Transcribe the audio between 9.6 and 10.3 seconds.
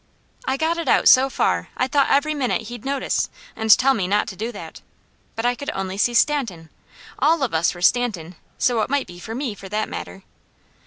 that matter.